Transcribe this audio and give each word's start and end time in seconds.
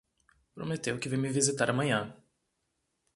Prometeu 0.55 0.97
que 0.99 1.07
vem 1.11 1.19
me 1.23 1.29
visitar 1.37 1.69
amanhã. 1.69 2.01